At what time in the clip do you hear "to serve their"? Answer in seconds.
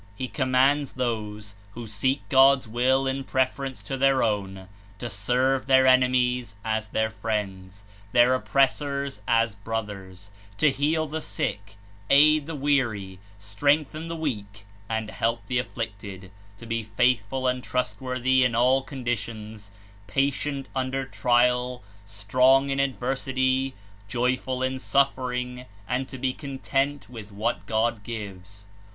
4.97-5.85